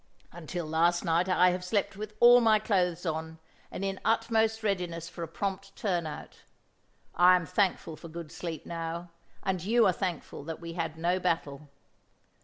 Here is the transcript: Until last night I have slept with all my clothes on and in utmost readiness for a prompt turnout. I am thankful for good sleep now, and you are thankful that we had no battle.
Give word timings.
Until 0.31 0.65
last 0.65 1.05
night 1.05 1.29
I 1.29 1.51
have 1.51 1.63
slept 1.63 1.95
with 1.95 2.15
all 2.19 2.41
my 2.41 2.57
clothes 2.57 3.05
on 3.05 3.37
and 3.69 3.85
in 3.85 3.99
utmost 4.03 4.63
readiness 4.63 5.07
for 5.07 5.21
a 5.21 5.27
prompt 5.27 5.75
turnout. 5.75 6.39
I 7.13 7.35
am 7.35 7.45
thankful 7.45 7.95
for 7.95 8.07
good 8.07 8.31
sleep 8.31 8.65
now, 8.65 9.11
and 9.43 9.63
you 9.63 9.85
are 9.85 9.93
thankful 9.93 10.43
that 10.45 10.59
we 10.59 10.73
had 10.73 10.97
no 10.97 11.19
battle. 11.19 11.69